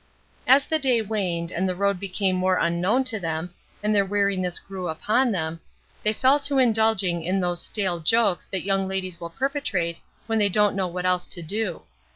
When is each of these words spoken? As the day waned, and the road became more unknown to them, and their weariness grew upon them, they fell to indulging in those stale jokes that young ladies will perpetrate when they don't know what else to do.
As 0.47 0.65
the 0.65 0.79
day 0.79 0.99
waned, 1.03 1.51
and 1.51 1.69
the 1.69 1.75
road 1.75 1.99
became 1.99 2.35
more 2.35 2.57
unknown 2.57 3.03
to 3.03 3.19
them, 3.19 3.53
and 3.83 3.93
their 3.93 4.03
weariness 4.03 4.57
grew 4.57 4.87
upon 4.87 5.31
them, 5.31 5.59
they 6.01 6.11
fell 6.11 6.39
to 6.39 6.57
indulging 6.57 7.21
in 7.21 7.39
those 7.39 7.61
stale 7.61 7.99
jokes 7.99 8.45
that 8.47 8.63
young 8.65 8.87
ladies 8.87 9.21
will 9.21 9.29
perpetrate 9.29 10.01
when 10.25 10.39
they 10.39 10.49
don't 10.49 10.75
know 10.75 10.87
what 10.87 11.05
else 11.05 11.27
to 11.27 11.43
do. 11.43 11.83